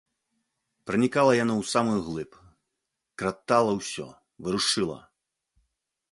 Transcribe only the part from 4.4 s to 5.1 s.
варушыла.